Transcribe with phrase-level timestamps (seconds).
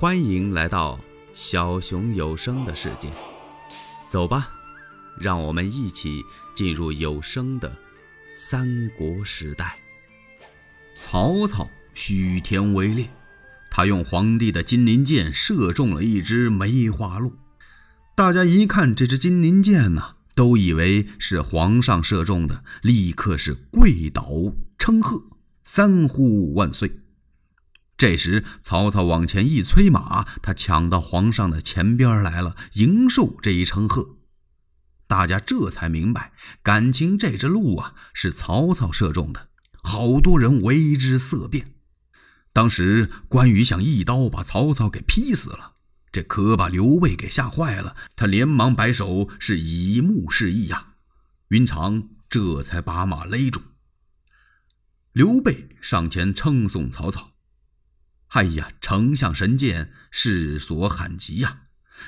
[0.00, 0.98] 欢迎来到
[1.34, 3.12] 小熊有声的世界，
[4.08, 4.48] 走吧，
[5.20, 6.22] 让我们一起
[6.54, 7.70] 进入有声的
[8.34, 9.76] 三国时代。
[10.96, 13.10] 曹操许田围猎，
[13.70, 17.34] 他用皇帝的金鳞箭射中了一只梅花鹿。
[18.16, 24.30] 大家一看这只金鳞箭呐，都以为是皇上射中的，立刻是跪倒
[24.78, 25.22] 称贺，
[25.62, 26.90] 三呼万岁。
[28.00, 34.16] 这时，曹操往前一催马，他抢到皇上的前边来了，迎受这一称贺。
[35.06, 36.32] 大家这才明白，
[36.62, 39.48] 感情这只鹿啊是曹操射中的。
[39.82, 41.74] 好多人为之色变。
[42.54, 45.74] 当时关羽想一刀把曹操给劈死了，
[46.10, 47.94] 这可把刘备给吓坏了。
[48.16, 50.94] 他连忙摆手，是以目示意呀。
[51.48, 53.60] 云长这才把马勒住。
[55.12, 57.29] 刘备上前称颂曹操。
[58.30, 61.62] 哎呀，丞相神箭，世所罕及呀！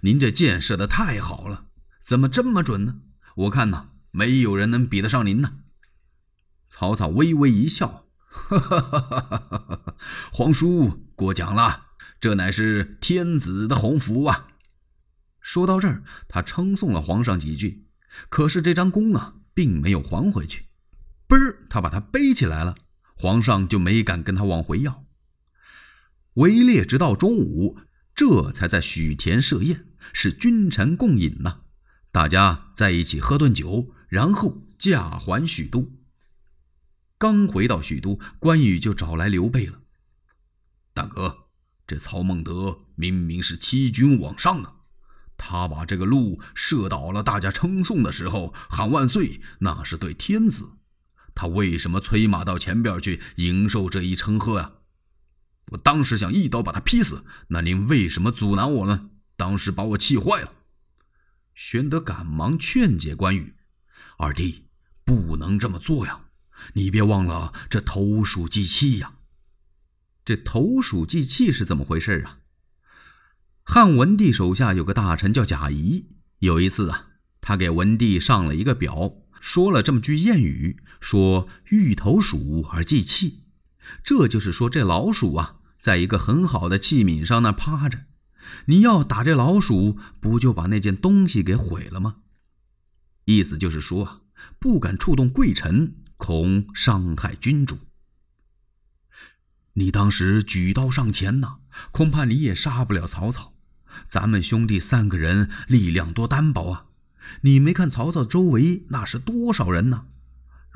[0.00, 1.66] 您这箭射的太好了，
[2.02, 2.96] 怎么这么准呢？
[3.36, 5.58] 我看呐，没有人能比得上您呢。
[6.66, 9.94] 曹操微微一笑，哈哈哈哈哈！
[10.32, 11.88] 皇叔过奖了，
[12.18, 14.46] 这乃是天子的鸿福啊！
[15.40, 17.88] 说到这儿，他称颂了皇上几句，
[18.30, 20.66] 可是这张弓啊，并没有还回去。
[21.28, 22.74] 嘣儿，他把它背起来了，
[23.14, 25.04] 皇上就没敢跟他往回要。
[26.36, 27.78] 围猎直到中午，
[28.14, 31.60] 这才在许田设宴，是君臣共饮呐。
[32.12, 35.92] 大家在一起喝顿酒，然后驾还许都。
[37.18, 39.80] 刚回到许都，关羽就找来刘备了。
[40.92, 41.46] 大哥，
[41.86, 44.74] 这曹孟德明明是欺君罔上啊！
[45.38, 50.72] 他把这个鹿射倒了，大家称颂的时候喊万岁，那是对天子。
[51.34, 54.72] 他为什么催马到前边去迎受这一称贺啊？
[55.72, 59.10] 我当时想一刀把他劈死，那您为什么阻拦我呢？
[59.36, 60.52] 当时把我气坏了。
[61.54, 63.56] 玄德赶忙劝解关羽
[64.18, 64.66] ：“二弟，
[65.04, 66.26] 不能这么做呀！
[66.74, 69.14] 你别忘了这投鼠忌器呀。
[70.24, 72.38] 这投鼠忌器是怎么回事啊？”
[73.64, 76.06] 汉文帝手下有个大臣叫贾谊，
[76.38, 77.08] 有一次啊，
[77.40, 83.42] 他给文帝上了一个表，说了这么句谚语：“说欲投鼠而忌器。”
[84.02, 88.04] 这就是说，这老鼠啊，在一个很好的器皿上那趴着，
[88.66, 92.16] 你要打这老鼠，不就把那件东西给毁了吗？
[93.24, 94.20] 意思就是说啊，
[94.58, 97.78] 不敢触动贵臣，恐伤害君主。
[99.74, 101.56] 你当时举刀上前呐，
[101.92, 103.52] 恐怕你也杀不了曹操。
[104.08, 106.86] 咱们兄弟三个人力量多单薄啊，
[107.42, 110.06] 你没看曹操周围那是多少人呢？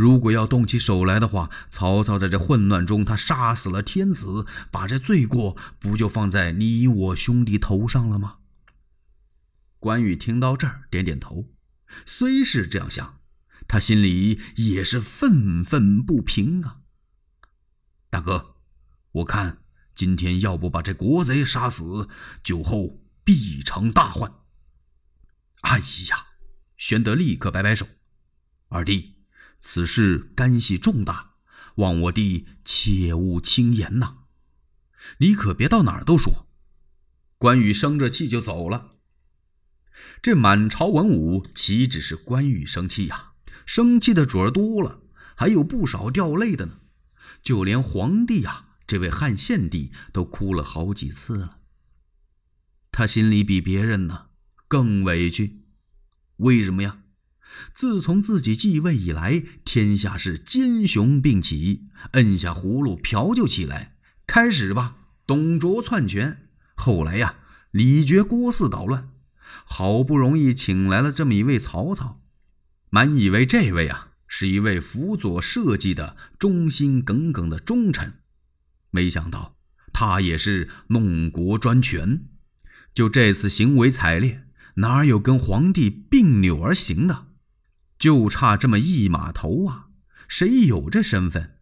[0.00, 8.38] 如果要动起手来的话，曹操在这混乱中，他杀死了天子，把这罪过不就放在你我兄弟头上了吗？
[9.78, 11.50] 关羽听到这儿，点点头。
[12.06, 13.20] 虽是这样想，
[13.68, 16.78] 他心里也是愤愤不平啊。
[18.08, 18.54] 大哥，
[19.12, 19.58] 我看
[19.94, 22.08] 今天要不把这国贼杀死，
[22.42, 24.32] 酒后必成大患。
[25.60, 25.78] 哎
[26.08, 26.28] 呀，
[26.78, 27.86] 玄德立刻摆摆手，
[28.68, 29.19] 二弟。
[29.60, 31.34] 此事干系重大，
[31.76, 34.16] 望我弟切勿轻言呐！
[35.18, 36.48] 你可别到哪儿都说。
[37.38, 38.96] 关羽生着气就走了。
[40.22, 43.32] 这满朝文武岂止是关羽生气呀？
[43.66, 45.02] 生气的主儿多了，
[45.36, 46.80] 还有不少掉泪的呢。
[47.42, 51.58] 就连皇帝呀，这位汉献帝都哭了好几次了。
[52.90, 54.26] 他心里比别人呢
[54.68, 55.62] 更委屈，
[56.38, 57.02] 为什么呀？
[57.74, 63.96] 自从自己继位以来，天下是奸雄并起，摁下葫芦瓢就起来。
[64.26, 64.96] 开始吧，
[65.26, 66.36] 董卓篡权；
[66.76, 67.36] 后来呀，
[67.70, 69.10] 李傕郭汜捣乱。
[69.64, 72.20] 好不容易请来了这么一位曹操，
[72.88, 78.14] 满以为这位啊是一位辅佐社稷的忠心耿耿的忠臣，
[78.90, 79.56] 没想到
[79.92, 82.26] 他也是弄国专权。
[82.94, 84.44] 就这次行为采烈，
[84.76, 87.26] 哪有跟皇帝并扭而行的？
[88.00, 89.88] 就差这么一码头啊！
[90.26, 91.58] 谁有这身份？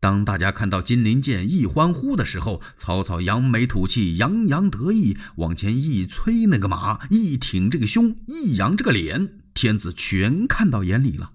[0.00, 11.34] 当大家看到金鳞剑一欢呼的时候，曹操扬眉吐气，洋洋得意，往前一催那个马，一挺这个胸，一扬这个脸，天子全看到眼里了。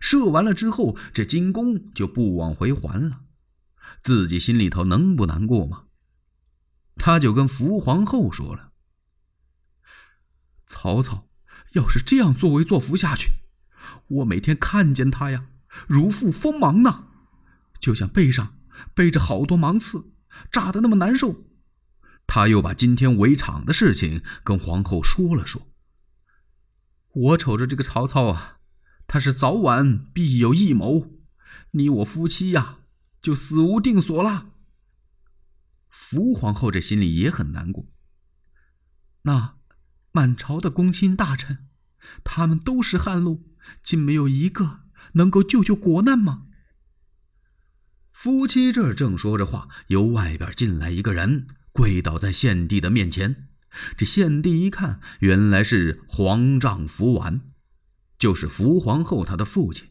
[0.00, 3.20] 射完了之后，这金弓就不往回还了，
[4.00, 5.84] 自己心里头能不难过吗？
[6.94, 8.70] 他就跟伏皇后说了
[10.66, 11.28] ：“曹操
[11.72, 13.32] 要是这样作威作福下去。”
[14.08, 15.46] 我每天看见他呀，
[15.86, 17.06] 如赴锋芒呢，
[17.80, 18.58] 就像背上
[18.94, 20.12] 背着好多芒刺，
[20.50, 21.44] 扎的那么难受。
[22.26, 25.62] 他又把今天围场的事情跟皇后说了说。
[27.12, 28.58] 我瞅着这个曹操啊，
[29.06, 31.12] 他是早晚必有异谋，
[31.70, 32.80] 你我夫妻呀，
[33.22, 34.48] 就死无定所了。
[35.88, 37.86] 福皇后这心里也很难过。
[39.22, 39.56] 那
[40.12, 41.68] 满朝的公卿大臣，
[42.22, 44.80] 他们都是汉路，竟没有一个
[45.12, 46.42] 能够救救国难吗？
[48.12, 53.48] 夫妻这正说着话，由外边进来一个人，跪倒在献帝的面前。
[53.96, 57.42] 这献帝一看，原来是皇丈福完，
[58.18, 59.88] 就是福皇后她的父亲。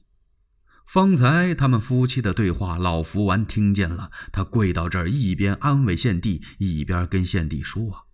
[0.88, 4.12] 方才他们夫妻的对话，老福完听见了。
[4.32, 8.06] 他跪到这儿，一边安慰献帝，一边跟献帝说：“啊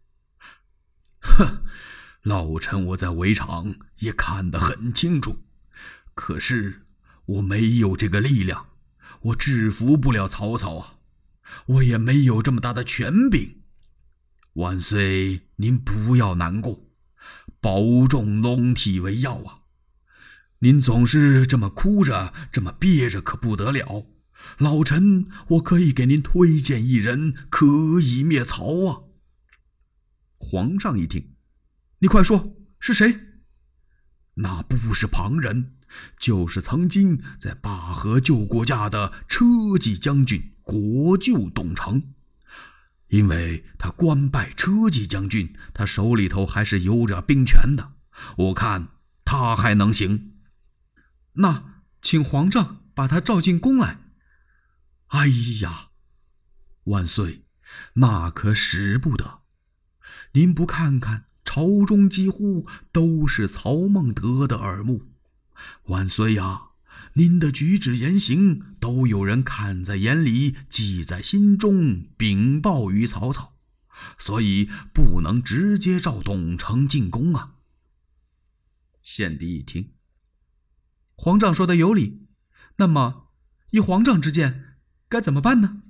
[1.20, 1.64] 哼，
[2.24, 5.44] 老臣我在围场也看得很清楚，
[6.14, 6.86] 可是
[7.26, 8.68] 我没有这个力量，
[9.22, 10.96] 我制服不了曹操啊，
[11.66, 13.62] 我也没有这么大的权柄。”
[14.56, 16.90] 万岁，您不要难过，
[17.62, 19.60] 保重龙体为要啊！
[20.60, 24.08] 您总是这么哭着，这么憋着，可不得了。
[24.58, 27.66] 老臣我可以给您推荐一人，可
[28.02, 29.04] 以灭曹啊！
[30.38, 31.36] 皇上一听，
[32.00, 33.20] 你快说是谁？
[34.34, 35.78] 那不是旁人，
[36.18, 39.46] 就是曾经在灞河救过驾的车
[39.80, 42.14] 骑将军国舅董承。
[43.08, 47.92] 因为他官拜车骑将军，他手里头还是有着兵权的。
[48.38, 48.88] 我看
[49.26, 50.36] 他还能行。
[51.34, 54.00] 那请皇上把他召进宫来。
[55.08, 55.28] 哎
[55.62, 55.90] 呀，
[56.86, 57.44] 万岁，
[57.96, 59.42] 那可使不得。
[60.32, 65.11] 您不看看朝中几乎都是曹孟德的耳目。
[65.86, 66.70] 万岁呀！
[67.16, 73.58] 您的举止言行都有人看在眼里，记在心中，禀报于曹操，
[74.18, 77.56] 所以不能直接召董承进宫啊。
[79.02, 79.92] 献帝一听，
[81.16, 82.28] 皇上说的有理，
[82.78, 83.34] 那么
[83.72, 84.78] 依皇上之见，
[85.10, 85.84] 该怎么办呢？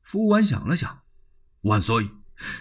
[0.00, 1.02] 福完想了想，
[1.62, 2.10] 万岁，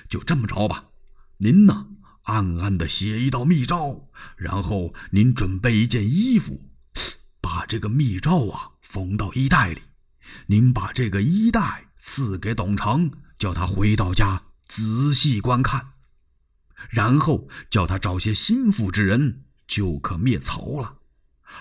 [0.10, 0.90] 就这么着吧，
[1.38, 1.92] 您呢，
[2.32, 6.70] 暗暗的写一道密诏，然后您准备一件衣服。
[7.42, 9.82] 把这个密诏啊缝到衣袋里，
[10.48, 15.94] 您把这个衣袋赐给董承，叫他回到家仔细观看，
[16.90, 21.00] 然后叫他找些心腹之人，就可灭曹了。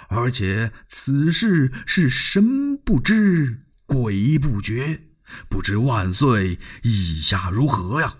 [0.08, 5.08] 而且此事是神不知鬼不觉，
[5.48, 8.18] 不知万岁意下如何呀？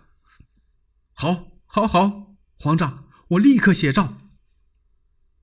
[1.13, 2.30] 好，好，好，
[2.63, 4.19] 皇上，我立刻写诏。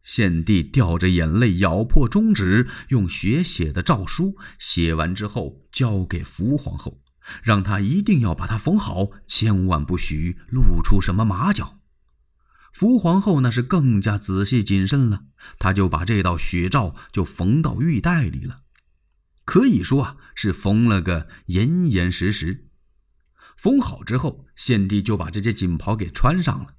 [0.03, 4.37] 献帝掉着眼泪，咬破中指，用血写的诏书。
[4.59, 7.01] 写完之后，交给福皇后，
[7.41, 11.79] 让她一定要把它缝好，千万不许露出什么马脚。
[12.71, 15.23] 福皇后那是更加仔细谨慎了，
[15.57, 18.61] 她就把这道血诏就缝到玉带里了，
[19.43, 22.67] 可以说啊，是缝了个严严实实。
[23.55, 26.75] 缝好之后，献帝就把这件锦袍给穿上了。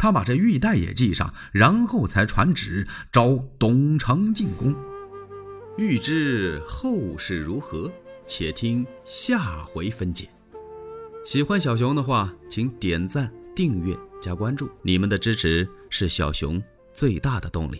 [0.00, 4.74] 他把这玉带也系上，然后才传旨召董承进宫。
[5.76, 7.92] 欲知后事如何，
[8.24, 10.26] 且听下回分解。
[11.26, 16.62] 喜欢小熊的话，请点赞、订阅、加关注，你们的支持是小熊
[16.94, 17.78] 最大的动力。